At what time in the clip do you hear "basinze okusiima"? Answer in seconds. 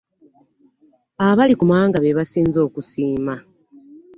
2.17-3.35